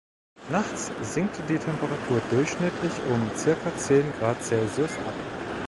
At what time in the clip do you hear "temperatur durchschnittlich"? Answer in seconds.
1.59-2.91